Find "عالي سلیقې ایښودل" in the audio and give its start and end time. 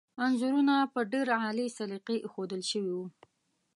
1.41-2.61